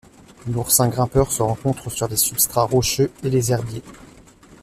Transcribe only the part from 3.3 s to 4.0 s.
herbiers.